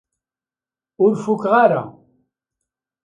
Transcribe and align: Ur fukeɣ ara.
Ur 1.03 1.13
fukeɣ 1.23 1.53
ara. 1.63 1.83